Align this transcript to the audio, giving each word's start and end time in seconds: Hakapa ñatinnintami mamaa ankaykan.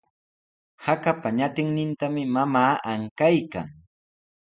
Hakapa 0.85 1.27
ñatinnintami 1.39 2.23
mamaa 2.35 2.73
ankaykan. 2.91 3.67